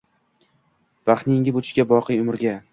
[1.11, 2.61] Vaqtni yengib o‘tishga, boqiy umrga.